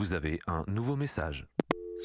[0.00, 1.46] Vous avez un nouveau message.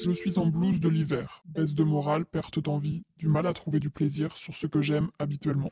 [0.04, 3.80] Je suis en blues de l'hiver, baisse de morale, perte d'envie, du mal à trouver
[3.80, 5.70] du plaisir sur ce que j'aime habituellement.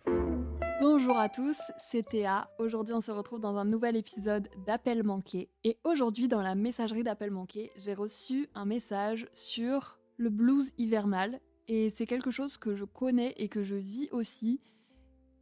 [0.81, 2.48] Bonjour à tous, c'est Théa.
[2.58, 5.50] Aujourd'hui, on se retrouve dans un nouvel épisode d'Appel manqué.
[5.64, 11.42] Et aujourd'hui, dans la messagerie d'Appel manqué, j'ai reçu un message sur le blues hivernal.
[11.69, 14.62] Et c'est quelque chose que je connais et que je vis aussi.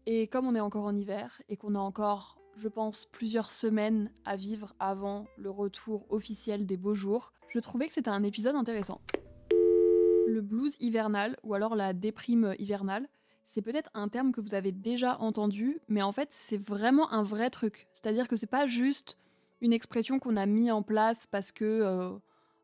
[0.07, 4.09] Et comme on est encore en hiver et qu'on a encore, je pense, plusieurs semaines
[4.25, 8.55] à vivre avant le retour officiel des beaux jours, je trouvais que c'était un épisode
[8.55, 9.01] intéressant.
[10.29, 13.09] Le blues hivernal, ou alors la déprime hivernale,
[13.47, 17.25] c'est peut-être un terme que vous avez déjà entendu, mais en fait, c'est vraiment un
[17.25, 17.89] vrai truc.
[17.95, 19.19] C'est-à-dire que c'est pas juste
[19.61, 22.11] une expression qu'on a mis en place parce que euh,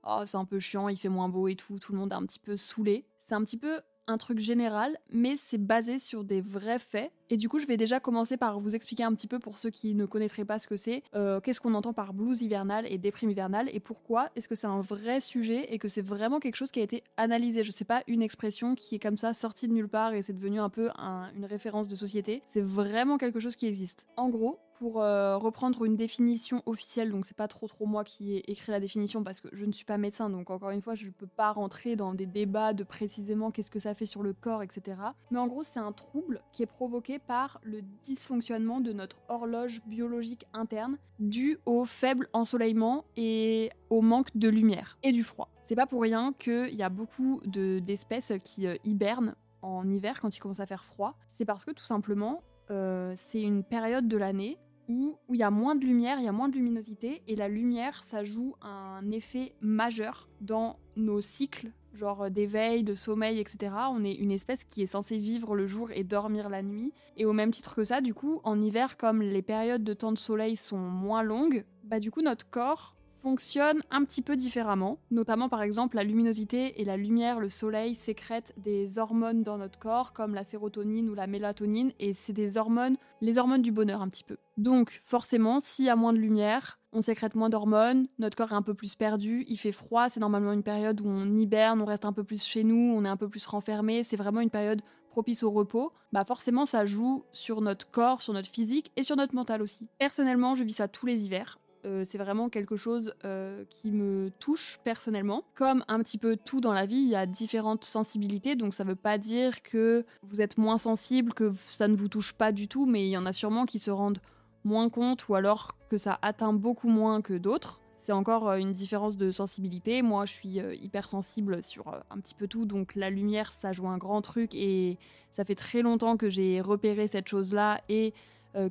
[0.04, 2.14] oh, c'est un peu chiant, il fait moins beau et tout, tout le monde est
[2.14, 3.04] un petit peu saoulé.
[3.18, 7.10] C'est un petit peu un truc général, mais c'est basé sur des vrais faits.
[7.30, 9.70] Et du coup, je vais déjà commencer par vous expliquer un petit peu pour ceux
[9.70, 12.96] qui ne connaîtraient pas ce que c'est, euh, qu'est-ce qu'on entend par blues hivernal et
[12.98, 16.56] déprime hivernale, et pourquoi est-ce que c'est un vrai sujet et que c'est vraiment quelque
[16.56, 17.64] chose qui a été analysé.
[17.64, 20.32] Je sais pas une expression qui est comme ça sortie de nulle part et c'est
[20.32, 22.42] devenu un peu un- une référence de société.
[22.48, 24.06] C'est vraiment quelque chose qui existe.
[24.16, 28.34] En gros, pour euh, reprendre une définition officielle, donc c'est pas trop trop moi qui
[28.34, 30.94] ai écrit la définition parce que je ne suis pas médecin, donc encore une fois
[30.94, 34.32] je peux pas rentrer dans des débats de précisément qu'est-ce que ça fait sur le
[34.32, 34.96] corps, etc.
[35.32, 39.82] Mais en gros c'est un trouble qui est provoqué par le dysfonctionnement de notre horloge
[39.86, 45.48] biologique interne dû au faible ensoleillement et au manque de lumière et du froid.
[45.64, 50.20] C'est pas pour rien qu'il y a beaucoup de- d'espèces qui euh, hibernent en hiver
[50.20, 51.16] quand il commence à faire froid.
[51.32, 54.58] C'est parce que tout simplement euh, c'est une période de l'année
[54.88, 57.46] où il y a moins de lumière, il y a moins de luminosité, et la
[57.48, 63.72] lumière, ça joue un effet majeur dans nos cycles, genre euh, d'éveil, de sommeil, etc.
[63.90, 66.92] On est une espèce qui est censée vivre le jour et dormir la nuit.
[67.16, 70.12] Et au même titre que ça, du coup, en hiver, comme les périodes de temps
[70.12, 72.94] de soleil sont moins longues, bah du coup, notre corps
[73.28, 74.98] fonctionne un petit peu différemment.
[75.10, 79.78] Notamment, par exemple, la luminosité et la lumière, le soleil sécrètent des hormones dans notre
[79.78, 84.00] corps, comme la sérotonine ou la mélatonine, et c'est des hormones, les hormones du bonheur
[84.00, 84.38] un petit peu.
[84.56, 88.54] Donc, forcément, s'il y a moins de lumière, on sécrète moins d'hormones, notre corps est
[88.54, 91.84] un peu plus perdu, il fait froid, c'est normalement une période où on hiberne, on
[91.84, 94.48] reste un peu plus chez nous, on est un peu plus renfermé, c'est vraiment une
[94.48, 99.02] période propice au repos, bah forcément ça joue sur notre corps, sur notre physique et
[99.02, 99.86] sur notre mental aussi.
[99.98, 101.58] Personnellement, je vis ça tous les hivers.
[101.84, 105.44] Euh, c'est vraiment quelque chose euh, qui me touche personnellement.
[105.54, 108.84] Comme un petit peu tout dans la vie, il y a différentes sensibilités, donc ça
[108.84, 112.68] veut pas dire que vous êtes moins sensible, que ça ne vous touche pas du
[112.68, 114.20] tout, mais il y en a sûrement qui se rendent
[114.64, 117.80] moins compte ou alors que ça atteint beaucoup moins que d'autres.
[117.94, 120.02] C'est encore euh, une différence de sensibilité.
[120.02, 123.98] Moi, je suis hypersensible sur un petit peu tout, donc la lumière, ça joue un
[123.98, 124.98] grand truc et
[125.30, 128.12] ça fait très longtemps que j'ai repéré cette chose-là et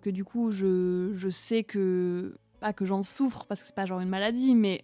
[0.02, 3.86] que du coup, je, je sais que pas que j'en souffre parce que c'est pas
[3.86, 4.84] genre une maladie, mais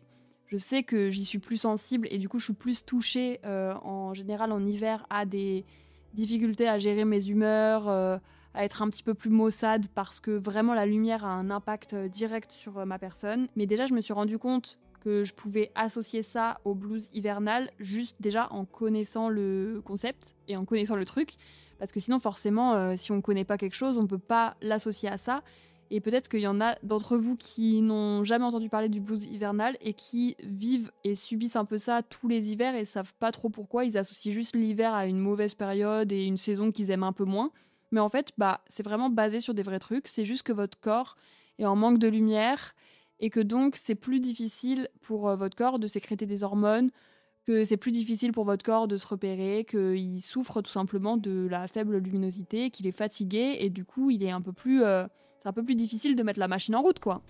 [0.54, 3.74] je sais que j'y suis plus sensible et du coup je suis plus touchée euh,
[3.82, 5.66] en général en hiver à des
[6.14, 8.18] difficultés à gérer mes humeurs, euh,
[8.54, 11.96] à être un petit peu plus maussade parce que vraiment la lumière a un impact
[11.96, 13.48] direct sur euh, ma personne.
[13.56, 17.72] Mais déjà je me suis rendu compte que je pouvais associer ça au blues hivernal
[17.80, 21.32] juste déjà en connaissant le concept et en connaissant le truc
[21.80, 25.18] parce que sinon forcément si on connaît pas quelque chose on peut pas l'associer à
[25.18, 25.44] ça
[25.96, 29.26] Et peut-être qu'il y en a d'entre vous qui n'ont jamais entendu parler du blues
[29.26, 33.32] hivernal et qui vivent et subissent un peu ça tous les hivers et savent pas
[33.32, 33.86] trop pourquoi.
[33.86, 37.26] Ils associent juste l'hiver à une mauvaise période et une saison qu'ils aiment un peu
[37.26, 37.52] moins.
[37.92, 40.08] Mais en fait, bah, c'est vraiment basé sur des vrais trucs.
[40.08, 41.16] C'est juste que votre corps
[41.60, 42.74] est en manque de lumière
[43.20, 46.90] et que donc c'est plus difficile pour euh, votre corps de sécréter des hormones,
[47.46, 51.48] que c'est plus difficile pour votre corps de se repérer, qu'il souffre tout simplement de
[51.52, 55.06] la faible luminosité, qu'il est fatigué et du coup il est un peu plus, euh,
[55.44, 57.22] c'est un peu plus difficile de mettre la machine en route quoi.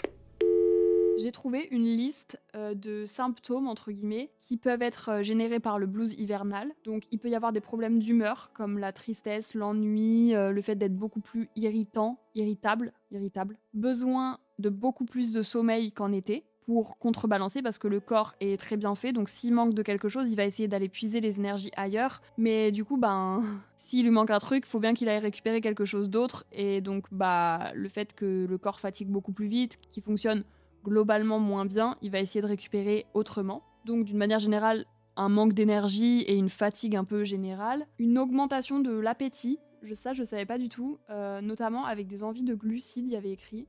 [1.17, 5.79] J'ai trouvé une liste euh, de symptômes, entre guillemets, qui peuvent être euh, générés par
[5.79, 6.71] le blues hivernal.
[6.85, 10.95] Donc, il peut y avoir des problèmes d'humeur, comme la tristesse, l'ennui, le fait d'être
[10.95, 13.57] beaucoup plus irritant, irritable, irritable.
[13.73, 18.59] Besoin de beaucoup plus de sommeil qu'en été pour contrebalancer parce que le corps est
[18.59, 19.13] très bien fait.
[19.13, 22.21] Donc s'il manque de quelque chose, il va essayer d'aller puiser les énergies ailleurs.
[22.37, 23.43] Mais du coup, ben,
[23.77, 26.45] s'il lui manque un truc, faut bien qu'il aille récupérer quelque chose d'autre.
[26.51, 30.43] Et donc, bah, le fait que le corps fatigue beaucoup plus vite, qu'il fonctionne
[30.83, 33.63] globalement moins bien, il va essayer de récupérer autrement.
[33.85, 37.85] Donc d'une manière générale, un manque d'énergie et une fatigue un peu générale.
[37.99, 39.59] Une augmentation de l'appétit.
[39.81, 40.97] Je, ça, je savais pas du tout.
[41.09, 43.67] Euh, notamment avec des envies de glucides, il y avait écrit.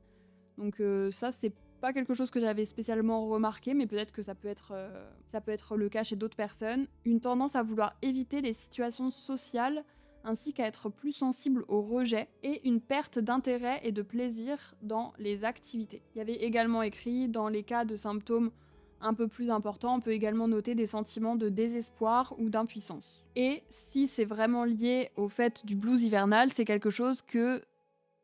[0.58, 1.52] Donc euh, ça, c'est
[1.84, 5.42] pas quelque chose que j'avais spécialement remarqué, mais peut-être que ça peut être, euh, ça
[5.42, 6.86] peut être le cas chez d'autres personnes.
[7.04, 9.84] Une tendance à vouloir éviter les situations sociales
[10.25, 15.12] ainsi qu'à être plus sensible au rejet et une perte d'intérêt et de plaisir dans
[15.19, 16.00] les activités.
[16.14, 18.50] Il y avait également écrit dans les cas de symptômes
[19.02, 23.26] un peu plus importants, on peut également noter des sentiments de désespoir ou d'impuissance.
[23.36, 27.60] Et si c'est vraiment lié au fait du blues hivernal, c'est quelque chose que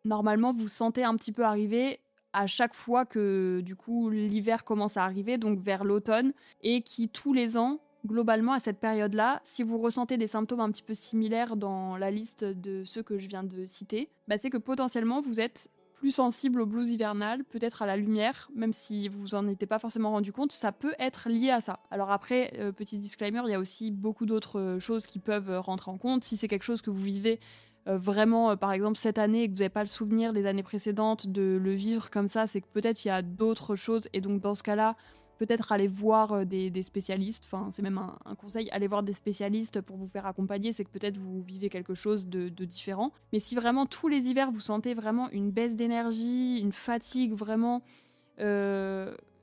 [0.06, 2.00] normalement vous sentez un petit peu arriver
[2.32, 6.32] à chaque fois que du coup l'hiver commence à arriver, donc vers l'automne,
[6.62, 10.71] et qui tous les ans, globalement à cette période-là, si vous ressentez des symptômes un
[10.71, 14.50] petit peu similaires dans la liste de ceux que je viens de citer, bah c'est
[14.50, 15.69] que potentiellement vous êtes
[16.00, 19.67] plus sensible au blues hivernal, peut-être à la lumière, même si vous vous en étiez
[19.67, 21.81] pas forcément rendu compte, ça peut être lié à ça.
[21.91, 25.91] Alors après, euh, petit disclaimer, il y a aussi beaucoup d'autres choses qui peuvent rentrer
[25.91, 26.25] en compte.
[26.25, 27.38] Si c'est quelque chose que vous vivez
[27.87, 30.47] euh, vraiment, euh, par exemple, cette année et que vous n'avez pas le souvenir des
[30.47, 34.09] années précédentes de le vivre comme ça, c'est que peut-être il y a d'autres choses.
[34.12, 34.97] Et donc, dans ce cas-là,
[35.38, 37.44] peut-être aller voir euh, des, spécialistes.
[37.47, 40.73] Enfin, c'est même un, conseil, aller voir des spécialistes pour vous faire accompagner.
[40.73, 43.12] C'est que peut-être vous vivez quelque chose de, différent.
[43.32, 47.82] Mais si vraiment tous les hivers vous sentez vraiment une baisse d'énergie, une fatigue vraiment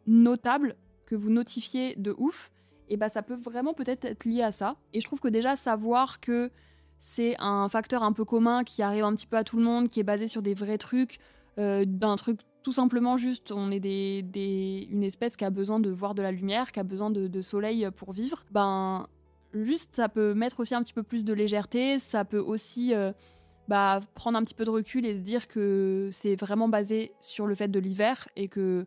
[0.07, 0.75] notable,
[1.05, 2.51] que vous notifiez de ouf,
[2.89, 4.77] et eh ben ça peut vraiment peut-être être lié à ça.
[4.93, 6.51] Et je trouve que déjà savoir que
[6.99, 9.89] c'est un facteur un peu commun qui arrive un petit peu à tout le monde,
[9.89, 11.19] qui est basé sur des vrais trucs,
[11.59, 15.89] euh, d'un truc tout simplement juste, on est des, une espèce qui a besoin de
[15.89, 18.43] voir de la lumière, qui a besoin de, soleil pour vivre.
[18.51, 19.07] Ben,
[19.53, 23.13] juste, ça peut mettre aussi un petit peu plus de légèreté, ça peut aussi euh,
[23.69, 27.47] bah, prendre un petit peu de recul et se dire que c'est vraiment basé sur
[27.47, 28.85] le fait de l'hiver et que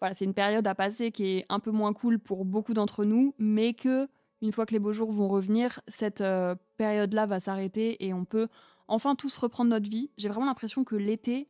[0.00, 3.06] voilà, c'est une période à passer qui est un peu moins cool pour beaucoup d'entre
[3.06, 4.06] nous, mais que
[4.44, 8.24] une fois que les beaux jours vont revenir, cette euh, période-là va s'arrêter et on
[8.24, 8.48] peut
[8.88, 10.10] enfin tous reprendre notre vie.
[10.18, 11.48] J'ai vraiment l'impression que l'été,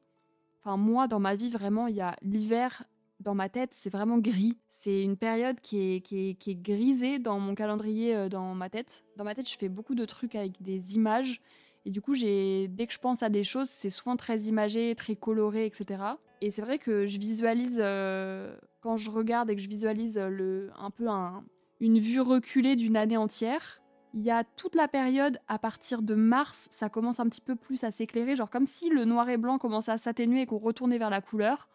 [0.61, 2.85] enfin moi dans ma vie vraiment, il y a l'hiver
[3.19, 4.59] dans ma tête, c'est vraiment gris.
[4.71, 9.05] C'est une période qui est, qui, est, grisée dans mon calendrier, euh, dans ma tête.
[9.17, 11.41] Dans ma tête, je fais beaucoup de trucs avec des images.
[11.87, 15.17] Et du coup, dès que je pense à des choses, c'est souvent très imagé, très
[15.17, 16.03] coloré, etc.
[16.41, 20.71] Et c'est vrai que je visualise, euh, quand je regarde et que je visualise le,
[20.79, 21.45] un peu un,
[21.85, 23.83] une vue reculée d'une année entière.
[24.15, 27.57] Il y a toute la période à partir de mars, ça commence un petit peu
[27.57, 30.57] plus à s'éclairer, genre comme si le noir et blanc commençait à s'atténuer et qu'on
[30.57, 31.69] retournait vers la couleur.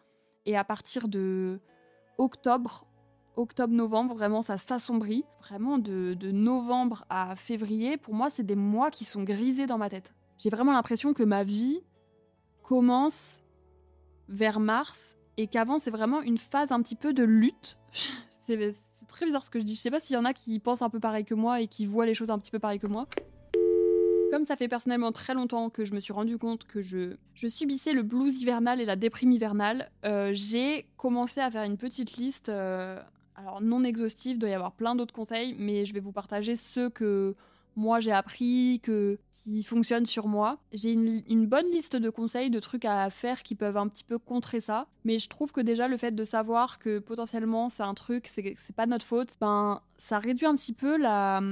[0.46, 1.60] Et à partir de
[2.18, 2.86] octobre,
[3.36, 5.24] octobre-novembre, vraiment ça s'assombrit.
[5.40, 9.90] Vraiment de, novembre à février, pour moi c'est des mois qui sont grisés dans ma
[9.90, 10.12] tête.
[10.38, 11.82] J'ai vraiment l'impression que ma vie
[12.64, 13.44] commence
[14.28, 17.78] vers mars et qu'avant c'est vraiment une phase un petit peu de lutte.
[19.10, 19.74] très bizarre ce que je dis.
[19.74, 21.66] Je sais pas s'il y en a qui pensent un peu pareil que moi et
[21.66, 23.06] qui voient les choses un petit peu pareil que moi.
[24.30, 27.48] Comme ça fait personnellement très longtemps que je me suis rendu compte que je, je
[27.48, 32.16] subissais le blues hivernal et la déprime hivernale, euh, j'ai commencé à faire une petite
[32.16, 33.02] liste, euh,
[33.34, 36.88] alors non exhaustive, doit y avoir plein d'autres conseils, mais je vais vous partager ceux
[36.88, 37.34] que
[37.76, 40.58] moi j'ai appris, que, qui fonctionnent sur moi.
[40.72, 44.18] J'ai une, bonne liste de conseils, de trucs à faire qui peuvent un petit peu
[44.18, 44.86] contrer ça.
[45.04, 48.54] Mais je trouve que déjà le fait de savoir que potentiellement c'est un truc, c'est
[48.74, 51.42] pas notre faute, ben ça réduit un petit peu la,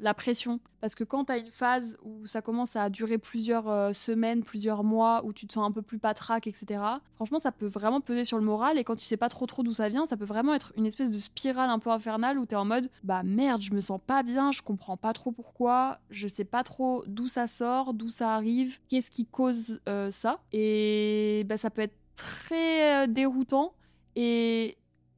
[0.00, 0.60] la pression.
[0.80, 4.44] Parce que quand tu as une phase où ça commence à durer plusieurs euh, semaines,
[4.44, 6.82] plusieurs mois, où tu te sens un peu plus patraque, etc.,
[7.16, 8.78] franchement, ça peut vraiment peser sur le moral.
[8.78, 10.86] Et quand tu sais pas trop trop d'où ça vient, ça peut vraiment être une
[10.86, 13.80] espèce de spirale un peu infernale où tu es en mode bah merde, je me
[13.80, 17.92] sens pas bien, je comprends pas trop pourquoi, je sais pas trop d'où ça sort,
[17.92, 20.38] d'où ça arrive, qu'est-ce qui cause euh, ça?
[20.52, 23.74] Et bah, ça peut être très déroutant
[24.16, 24.76] et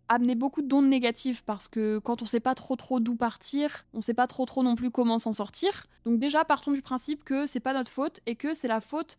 [0.08, 4.00] amener beaucoup d'ondes négatives parce que quand on sait pas trop trop d'où partir, on
[4.00, 5.86] sait pas trop trop non plus comment s'en sortir.
[6.04, 9.18] Donc déjà partons du principe que c'est pas notre faute et que c'est la faute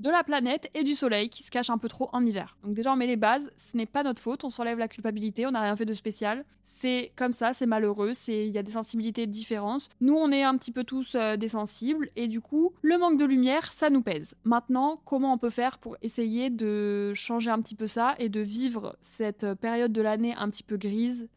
[0.00, 2.56] de la planète et du soleil qui se cachent un peu trop en hiver.
[2.64, 5.46] Donc déjà on met les bases, ce n'est pas notre faute, on s'enlève la culpabilité,
[5.46, 6.44] on n'a rien fait de spécial.
[6.64, 9.90] C'est comme ça, c'est malheureux, c'est il y a des sensibilités différentes.
[10.00, 13.18] Nous on est un petit peu tous euh, des sensibles et du coup le manque
[13.18, 14.34] de lumière ça nous pèse.
[14.44, 18.40] Maintenant comment on peut faire pour essayer de changer un petit peu ça et de
[18.40, 21.28] vivre cette période de l'année un petit peu grise?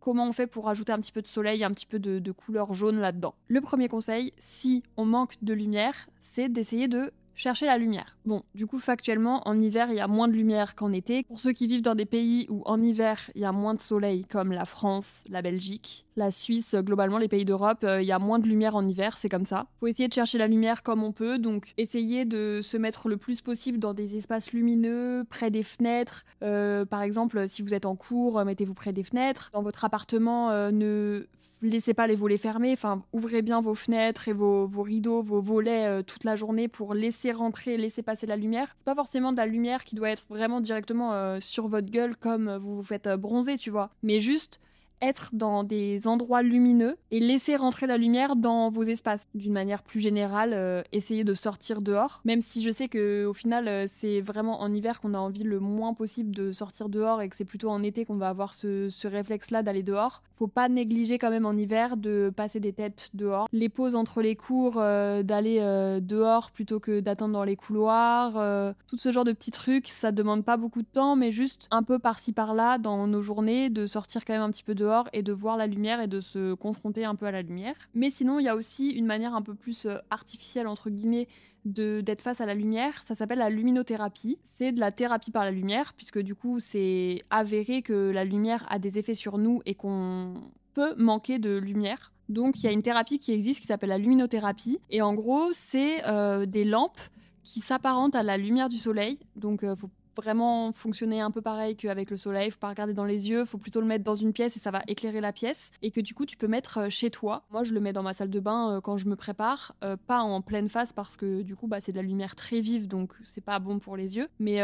[0.00, 2.74] Comment on fait pour ajouter un petit peu de soleil, un petit peu de couleur
[2.74, 3.36] jaune là-dedans?
[3.46, 8.16] Le premier conseil, si on manque de lumière, c'est d'essayer de chercher la lumière.
[8.24, 11.24] Bon, du coup, factuellement, en hiver, il y a moins de lumière qu'en été.
[11.24, 13.82] Pour ceux qui vivent dans des pays où en hiver, il y a moins de
[13.82, 18.12] soleil, comme la France, la Belgique, la Suisse, globalement, les pays d'Europe, euh, il y
[18.12, 19.66] a moins de lumière en hiver, c'est comme ça.
[19.80, 23.16] Faut essayer de chercher la lumière comme on peut, donc essayer de se mettre le
[23.16, 26.24] plus possible dans des espaces lumineux, près des fenêtres.
[26.42, 29.50] Euh, par exemple, si vous êtes en cours, mettez-vous près des fenêtres.
[29.52, 31.26] Dans votre appartement, euh, ne
[31.62, 35.86] laissez pas les volets fermés, enfin ouvrez bien vos fenêtres et vos, rideaux, vos volets
[35.86, 38.74] euh, toute la journée pour laisser rentrer, laisser passer la lumière.
[38.78, 42.16] C'est pas forcément de la lumière qui doit être vraiment directement euh, sur votre gueule
[42.16, 44.60] comme vous vous faites euh, bronzer, tu vois, mais juste
[45.02, 49.26] être dans des endroits lumineux et laisser rentrer la lumière dans vos espaces.
[49.34, 53.32] D'une manière plus générale, euh, essayer de sortir dehors, même si je sais que au
[53.32, 57.20] final euh, c'est vraiment en hiver qu'on a envie le moins possible de sortir dehors
[57.20, 60.22] et que c'est plutôt en été qu'on va avoir ce, réflexe-là d'aller dehors.
[60.38, 63.48] Faut pas négliger quand même en hiver de passer des têtes dehors.
[63.52, 65.58] Les pauses entre les cours, euh, d'aller
[66.00, 70.44] dehors plutôt que d'attendre dans les couloirs, tout ce genre de petits trucs, ça demande
[70.44, 74.24] pas beaucoup de temps, mais juste un peu par-ci par-là dans nos journées, de sortir
[74.24, 77.04] quand même un petit peu dehors et de voir la lumière et de se confronter
[77.04, 77.74] un peu à la lumière.
[77.94, 81.28] Mais sinon, il y a aussi une manière un peu plus euh, artificielle, entre guillemets,
[81.64, 83.02] d'être face à la lumière.
[83.02, 84.38] Ça s'appelle la luminothérapie.
[84.56, 88.66] C'est de la thérapie par la lumière, puisque du coup, c'est avéré que la lumière
[88.68, 90.34] a des effets sur nous et qu'on
[90.74, 92.12] peut manquer de lumière.
[92.28, 94.80] Donc, il y a une thérapie qui existe qui s'appelle la luminothérapie.
[94.90, 97.00] Et en gros, c'est euh, des lampes
[97.44, 99.18] qui s'apparentent à la lumière du soleil.
[99.36, 102.50] Donc, euh, faut vraiment fonctionner un peu pareil qu'avec le soleil.
[102.50, 104.70] Faut pas regarder dans les yeux, faut plutôt le mettre dans une pièce et ça
[104.70, 105.70] va éclairer la pièce.
[105.82, 107.44] Et que du coup, tu peux mettre euh, chez toi.
[107.50, 109.96] Moi, je le mets dans ma salle de bain euh, quand je me prépare, euh,
[109.96, 112.88] pas en pleine face parce que du coup, bah, c'est de la lumière très vive,
[112.88, 114.28] donc c'est pas bon pour les yeux.
[114.38, 114.58] Mais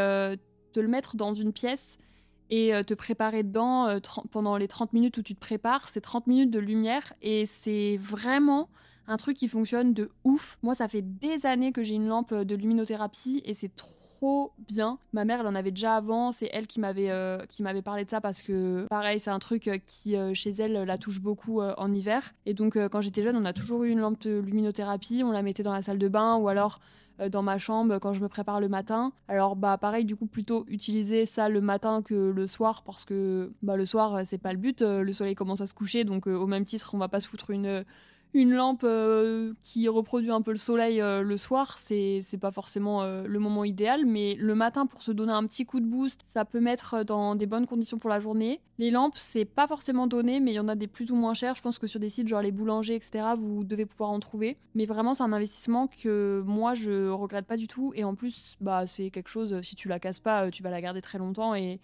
[0.72, 1.96] te le mettre dans une pièce
[2.50, 3.98] et te préparer dedans
[4.30, 7.96] pendant les 30 minutes où tu te prépares, c'est 30 minutes de lumière et c'est
[7.98, 8.68] vraiment
[9.06, 10.58] un truc qui fonctionne de ouf.
[10.62, 14.50] Moi, ça fait des années que j'ai une lampe de luminothérapie et c'est trop trop
[14.66, 14.98] bien.
[15.12, 16.32] Ma mère, elle en avait déjà avant.
[16.32, 17.38] C'est elle qui m'avait euh,
[17.84, 20.98] parlé de ça parce que pareil, c'est un truc euh, qui euh, chez elle la
[20.98, 22.34] touche beaucoup en hiver.
[22.46, 25.22] Et donc quand j'étais jeune, on a toujours eu une lampe de luminothérapie.
[25.24, 26.80] On la mettait dans la salle de bain ou alors
[27.32, 29.12] dans ma chambre quand je me prépare le matin.
[29.26, 33.52] Alors bah pareil du coup plutôt utiliser ça le matin que le soir parce que
[33.62, 36.46] bah le soir c'est pas le but, le soleil commence à se coucher donc au
[36.46, 37.84] même titre on va pas se foutre une
[38.34, 43.02] une lampe euh, qui reproduit un peu le soleil euh, le soir, c'est pas forcément
[43.02, 46.22] euh, le moment idéal, mais le matin pour se donner un petit coup de boost,
[46.26, 48.60] ça peut mettre dans des bonnes conditions pour la journée.
[48.78, 51.34] Les lampes, c'est pas forcément donné, mais il y en a des plus ou moins
[51.34, 51.56] chères.
[51.56, 54.56] Je pense que sur des sites genre les boulangers, etc., vous devez pouvoir en trouver.
[54.74, 57.92] Mais vraiment, c'est un investissement que moi je regrette pas du tout.
[57.96, 60.80] Et en plus, bah c'est quelque chose, si tu la casses pas, tu vas la
[60.80, 61.80] garder très longtemps et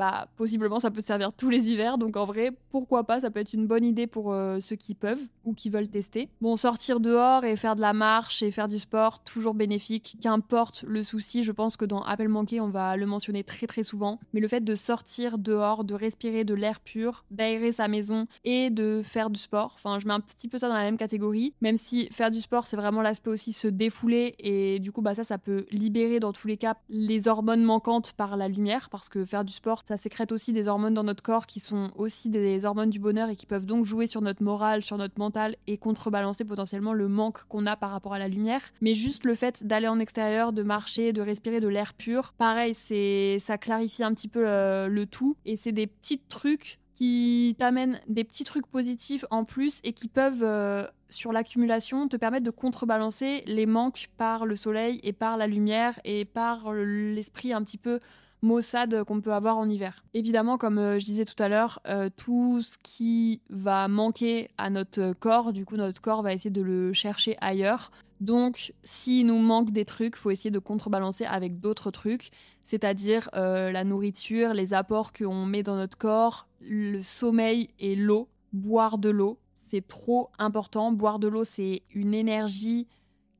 [0.00, 1.98] bah, possiblement ça peut servir tous les hivers.
[1.98, 4.94] Donc en vrai, pourquoi pas, ça peut être une bonne idée pour euh, ceux qui
[4.94, 6.30] peuvent ou qui veulent tester.
[6.40, 10.16] Bon, sortir dehors et faire de la marche et faire du sport, toujours bénéfique.
[10.22, 13.82] Qu'importe le souci, je pense que dans Appel manqué, on va le mentionner très très
[13.82, 14.18] souvent.
[14.32, 18.70] Mais le fait de sortir dehors, de respirer de l'air pur, d'aérer sa maison et
[18.70, 21.52] de faire du sport, enfin je mets un petit peu ça dans la même catégorie.
[21.60, 25.14] Même si faire du sport, c'est vraiment l'aspect aussi se défouler et du coup, bah
[25.14, 29.10] ça, ça peut libérer dans tous les cas les hormones manquantes par la lumière parce
[29.10, 32.28] que faire du sport, ça sécrète aussi des hormones dans notre corps qui sont aussi
[32.28, 35.56] des hormones du bonheur et qui peuvent donc jouer sur notre morale, sur notre mental
[35.66, 38.60] et contrebalancer potentiellement le manque qu'on a par rapport à la lumière.
[38.80, 42.72] Mais juste le fait d'aller en extérieur, de marcher, de respirer de l'air pur, pareil,
[42.72, 47.56] c'est ça clarifie un petit peu euh, le, tout et c'est des petits trucs qui
[47.58, 52.44] t'amènent des petits trucs positifs en plus et qui peuvent, euh, sur l'accumulation, te permettre
[52.44, 57.64] de contrebalancer les manques par le soleil et par la lumière et par l'esprit un
[57.64, 57.98] petit peu
[58.42, 60.04] maussade qu'on peut avoir en hiver.
[60.14, 64.70] Évidemment, comme euh, je disais tout à l'heure, euh, tout ce qui va manquer à
[64.70, 67.90] notre corps, du coup notre corps va essayer de le chercher ailleurs.
[68.20, 72.30] Donc, s'il nous manque des trucs, faut essayer de contrebalancer avec d'autres trucs,
[72.64, 78.28] c'est-à-dire euh, la nourriture, les apports qu'on met dans notre corps, le sommeil et l'eau.
[78.52, 80.92] Boire de l'eau, c'est trop important.
[80.92, 82.88] Boire de l'eau, c'est une énergie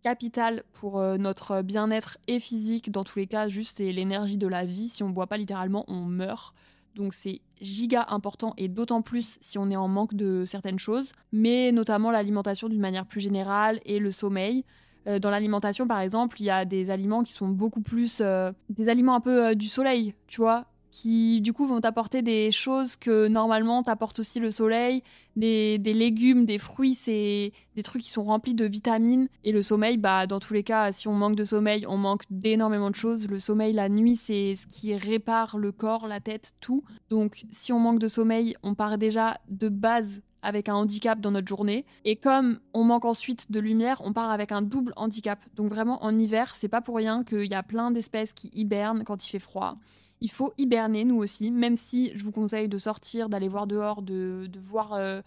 [0.02, 2.90] capital pour euh, notre bien-être et physique.
[2.90, 4.88] Dans tous les cas, juste c'est l'énergie de la vie.
[4.88, 6.54] Si on ne boit pas littéralement, on meurt.
[6.96, 11.12] Donc c'est giga important et d'autant plus si on est en manque de certaines choses,
[11.32, 14.64] mais notamment l'alimentation d'une manière plus générale et le sommeil.
[15.06, 18.52] Euh, dans l'alimentation, par exemple, il y a des aliments qui sont beaucoup plus euh,
[18.68, 22.96] des aliments un peu du soleil, tu vois, qui du coup vont t'apporter des choses
[22.96, 25.02] que normalement t'apporte aussi le soleil,
[25.36, 29.28] des, légumes, des fruits, c'est des trucs qui sont remplis de vitamines.
[29.44, 32.22] Et le sommeil, bah dans tous les cas, si on manque de sommeil, on manque
[32.30, 33.28] d'énormément de choses.
[33.28, 36.82] Le sommeil la nuit, c'est ce qui répare le corps, la tête, tout.
[37.08, 41.30] Donc si on manque de sommeil, on part déjà de base avec un handicap dans
[41.30, 41.84] notre journée.
[42.04, 45.38] Et comme on manque ensuite de lumière, on part avec un double handicap.
[45.54, 49.04] Donc vraiment en hiver, c'est pas pour rien qu'il y a plein d'espèces qui hibernent
[49.04, 49.76] quand il fait froid
[50.20, 54.02] il faut hiberner, nous aussi, même si je vous conseille de sortir, d'aller voir dehors,
[54.02, 55.22] de, voir, euh,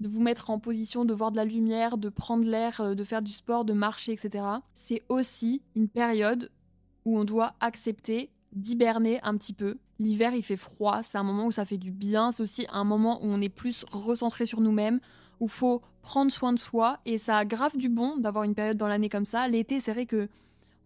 [0.00, 3.04] de vous mettre en position, de voir de la lumière, de prendre l'air, euh, de
[3.04, 4.44] faire du sport, de marcher, etc.
[4.74, 6.50] C'est aussi une période
[7.04, 9.78] où on doit accepter d'hiberner un petit peu.
[9.98, 12.84] L'hiver, il fait froid, c'est un moment où ça fait du bien, c'est aussi un
[12.84, 15.00] moment où on est plus recentré sur nous-mêmes,
[15.40, 18.78] où faut prendre soin de soi, et ça a grave du bon d'avoir une période
[18.78, 19.46] dans l'année comme ça.
[19.48, 20.28] L'été, c'est vrai que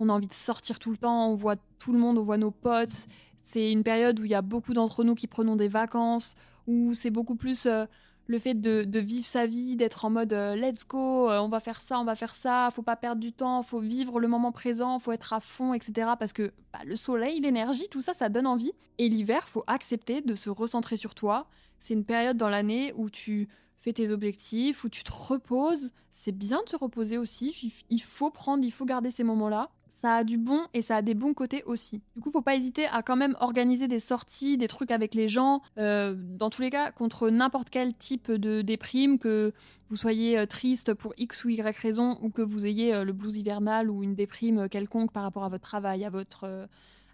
[0.00, 2.38] on a envie de sortir tout le temps, on voit tout le monde, on voit
[2.38, 3.06] nos potes,
[3.42, 6.94] c'est une période où il y a beaucoup d'entre nous qui prenons des vacances, où
[6.94, 7.86] c'est beaucoup plus euh,
[8.26, 11.60] le fait de, vivre sa vie, d'être en mode euh, let's go, euh, on va
[11.60, 14.52] faire ça, on va faire ça, faut pas perdre du temps, faut vivre le moment
[14.52, 16.12] présent, faut être à fond, etc.
[16.18, 18.72] Parce que bah, le soleil, l'énergie, tout ça, ça donne envie.
[18.98, 21.46] Et l'hiver, faut accepter de se recentrer sur toi.
[21.80, 23.48] C'est une période dans l'année où tu
[23.80, 25.90] fais tes objectifs, où tu te reposes.
[26.10, 27.74] C'est bien de se reposer aussi.
[27.90, 29.70] Il faut prendre, il faut garder ces moments-là
[30.02, 32.02] ça a du bon et ça a des bons côtés aussi.
[32.16, 35.28] Du coup, faut pas hésiter à quand même organiser des sorties, des trucs avec les
[35.28, 35.62] gens.
[35.78, 39.52] Euh, dans tous les cas, contre n'importe quel type de déprime, que
[39.90, 43.12] vous soyez euh, triste pour X ou Y raison, ou que vous ayez euh, le
[43.12, 46.68] blues hivernal ou une déprime quelconque par rapport à votre travail, à votre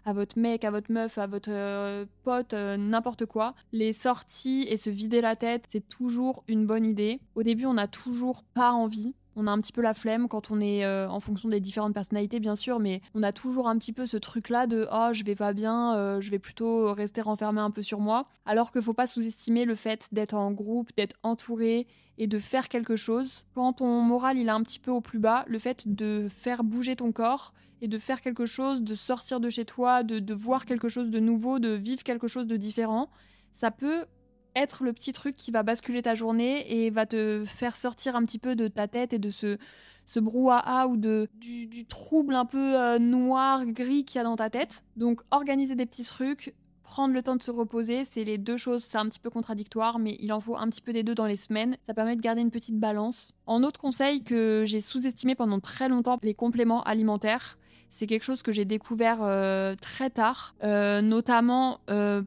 [0.05, 3.53] à votre mec, à votre meuf, à votre pote, n'importe quoi.
[3.71, 7.19] Les sorties et se vider la tête, c'est toujours une bonne idée.
[7.35, 10.51] Au début, on n'a toujours pas envie on a un petit peu la flemme quand
[10.51, 13.77] on est euh, en fonction des différentes personnalités, bien sûr, mais on a toujours un
[13.77, 17.21] petit peu ce truc-là de oh, je vais pas bien, euh, je vais plutôt rester
[17.21, 18.27] renfermé un peu sur moi.
[18.45, 22.67] Alors qu'il faut pas sous-estimer le fait d'être en groupe, d'être entouré et de faire
[22.67, 23.45] quelque chose.
[23.55, 26.65] Quand ton moral il est un petit peu au plus bas, le fait de faire
[26.65, 30.33] bouger ton corps et de faire quelque chose, de sortir de chez toi, de, de
[30.33, 33.09] voir quelque chose de nouveau, de vivre quelque chose de différent,
[33.53, 34.05] ça peut
[34.55, 38.25] être le petit truc qui va basculer ta journée et va te faire sortir un
[38.25, 39.57] petit peu de ta tête et de ce,
[40.05, 44.35] ce brouhaha ou de, du, trouble un peu euh, noir, gris qu'il y a dans
[44.35, 44.83] ta tête.
[44.97, 48.83] Donc organiser des petits trucs, prendre le temps de se reposer, c'est les deux choses,
[48.83, 51.27] c'est un petit peu contradictoire, mais il en faut un petit peu des deux dans
[51.27, 51.77] les semaines.
[51.85, 53.33] Ça permet de garder une petite balance.
[53.45, 57.58] En autre conseil que j'ai sous-estimé pendant très longtemps, les compléments alimentaires.
[57.89, 61.79] C'est quelque chose que j'ai découvert euh, très tard, euh, notamment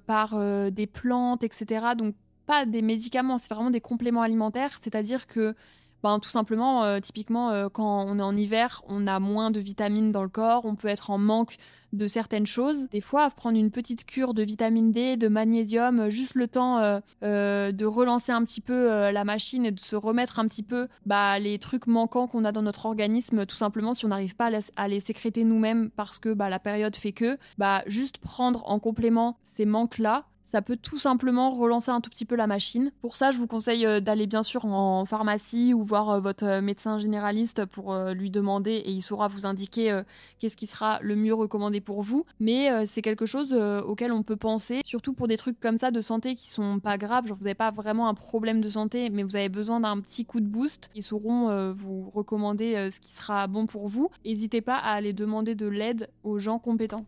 [0.06, 0.38] par
[0.70, 1.94] des plantes, etc.
[1.96, 2.14] Donc
[2.46, 5.54] pas des médicaments, c'est vraiment des compléments alimentaires, c'est-à-dire que
[6.02, 9.60] ben, tout simplement, euh, typiquement, euh, quand on est en hiver, on a moins de
[9.60, 11.56] vitamines dans le corps, on peut être en manque
[11.92, 12.88] de certaines choses.
[12.88, 16.78] Des fois, prendre une petite cure de vitamine D, de magnésium, juste le temps
[17.22, 20.88] euh, de relancer un petit peu la machine et de se remettre un petit peu
[21.04, 24.50] bah, les trucs manquants qu'on a dans notre organisme, tout simplement si on n'arrive pas
[24.76, 28.78] à les, sécréter nous-mêmes parce que bah, la période fait que, bah, juste prendre en
[28.78, 32.92] complément ces manques-là, ça peut tout simplement relancer un tout petit peu la machine.
[33.00, 36.44] Pour ça, je vous conseille euh, d'aller bien sûr en pharmacie ou voir euh, votre
[36.44, 40.02] euh, médecin généraliste pour lui demander et il saura vous indiquer
[40.38, 42.26] qu'est-ce qui sera le mieux recommandé pour vous.
[42.38, 46.00] Mais c'est quelque chose auquel on peut penser, surtout pour des trucs comme ça de
[46.00, 47.26] santé qui sont pas graves.
[47.26, 50.24] Genre vous n'avez pas vraiment un problème de santé, mais vous avez besoin d'un petit
[50.24, 50.90] coup de boost.
[50.94, 54.10] Ils sauront vous recommander ce qui sera bon pour vous.
[54.24, 57.06] N'hésitez pas à aller demander de l'aide aux gens compétents.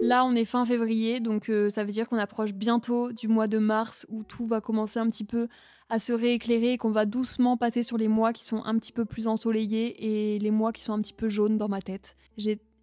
[0.00, 3.46] Là, on est fin février, donc euh, ça veut dire qu'on approche bientôt du mois
[3.46, 5.48] de mars où tout va commencer un petit peu
[5.88, 8.92] à se rééclairer et qu'on va doucement passer sur les mois qui sont un petit
[8.92, 12.16] peu plus ensoleillés et les mois qui sont un petit peu jaunes dans ma tête.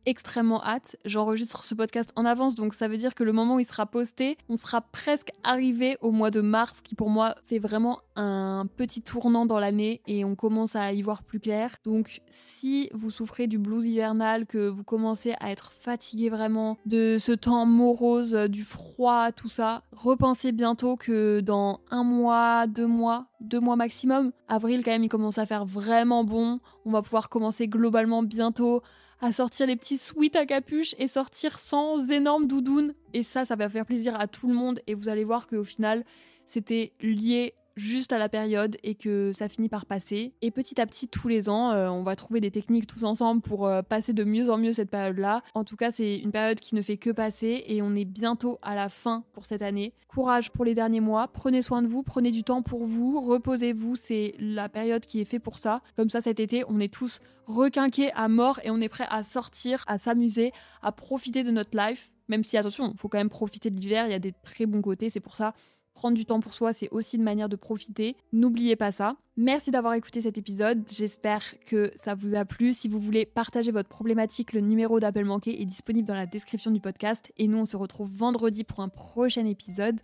[0.06, 0.96] Extrêmement hâte.
[1.06, 3.86] J'enregistre ce podcast en avance, donc ça veut dire que le moment où il sera
[3.86, 8.66] posté, on sera presque arrivé au mois de mars, qui pour moi fait vraiment un
[8.78, 11.78] petit tournant dans l'année et on commence à y voir plus clair.
[11.86, 17.18] Donc si vous souffrez du blues hivernal, que vous commencez à être fatigué vraiment de
[17.20, 23.28] ce temps morose, du froid, tout ça, repensez bientôt que dans un mois, deux mois,
[23.40, 26.60] deux mois maximum, avril quand même il commence à faire vraiment bon.
[26.86, 28.82] On va pouvoir commencer globalement bientôt
[29.22, 32.94] à sortir les petits sweats à capuche et sortir sans énorme doudoune.
[33.14, 35.64] Et ça, ça va faire plaisir à tout le monde et vous allez voir qu'au
[35.64, 36.04] final,
[36.46, 40.34] c'était lié juste à la période et que ça finit par passer.
[40.42, 43.42] Et petit à petit, tous les ans, euh, on va trouver des techniques tous ensemble
[43.42, 45.42] pour euh, passer de mieux en mieux cette période-là.
[45.54, 48.60] En tout cas, c'est une période qui ne fait que passer et on est bientôt
[48.62, 49.94] à la fin pour cette année.
[50.08, 53.96] Courage pour les derniers mois, prenez soin de vous, prenez du temps pour vous, reposez-vous,
[53.96, 55.82] c'est la période qui est faite pour ça.
[55.96, 59.24] Comme ça, cet été, on est tous requinqués à mort et on est prêt à
[59.24, 62.12] sortir, à s'amuser, à profiter de notre life.
[62.28, 64.66] Même si, attention, il faut quand même profiter de l'hiver, il y a des très
[64.66, 65.54] bons côtés, c'est pour ça
[65.93, 68.15] Prendre du temps pour soi, c'est aussi une manière de profiter.
[68.32, 69.17] N'oubliez pas ça.
[69.38, 70.84] Merci d'avoir écouté cet épisode.
[70.91, 72.71] J'espère que ça vous a plu.
[72.71, 76.71] Si vous voulez partager votre problématique, le numéro d'appel manqué est disponible dans la description
[76.71, 77.32] du podcast.
[77.38, 79.99] Et nous, on se retrouve vendredi pour un prochain épisode.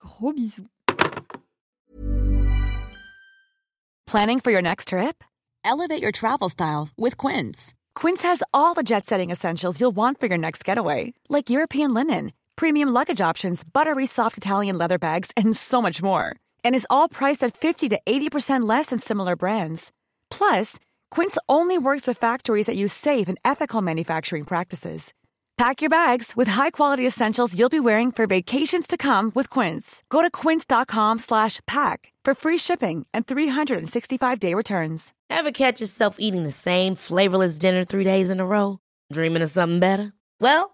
[0.00, 0.66] Gros bisous.
[4.06, 5.24] Planning for your next trip?
[5.64, 7.74] Elevate your travel style with Quince.
[7.94, 11.92] Quince has all the jet setting essentials you'll want for your next getaway, like European
[11.94, 16.36] linen premium luggage options, buttery soft Italian leather bags, and so much more.
[16.62, 19.90] And is all priced at 50 to 80% less than similar brands.
[20.30, 20.78] Plus,
[21.10, 25.14] Quince only works with factories that use safe and ethical manufacturing practices.
[25.56, 30.02] Pack your bags with high-quality essentials you'll be wearing for vacations to come with Quince.
[30.10, 35.12] Go to quince.com/pack for free shipping and 365-day returns.
[35.30, 38.80] Ever catch yourself eating the same flavorless dinner 3 days in a row,
[39.12, 40.12] dreaming of something better?
[40.40, 40.73] Well,